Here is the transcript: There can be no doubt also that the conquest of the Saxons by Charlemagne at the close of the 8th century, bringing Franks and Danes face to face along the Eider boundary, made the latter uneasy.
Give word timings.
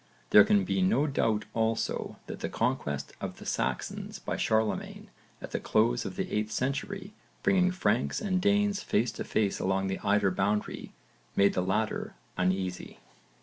There 0.31 0.43
can 0.43 0.65
be 0.65 0.81
no 0.81 1.05
doubt 1.05 1.45
also 1.53 2.17
that 2.25 2.39
the 2.39 2.49
conquest 2.49 3.13
of 3.21 3.37
the 3.37 3.45
Saxons 3.45 4.17
by 4.17 4.35
Charlemagne 4.35 5.11
at 5.43 5.51
the 5.51 5.59
close 5.59 6.05
of 6.05 6.15
the 6.15 6.25
8th 6.25 6.49
century, 6.49 7.13
bringing 7.43 7.69
Franks 7.69 8.19
and 8.19 8.41
Danes 8.41 8.81
face 8.81 9.11
to 9.11 9.23
face 9.23 9.59
along 9.59 9.89
the 9.89 9.99
Eider 9.99 10.31
boundary, 10.31 10.91
made 11.35 11.53
the 11.53 11.61
latter 11.61 12.15
uneasy. 12.35 12.97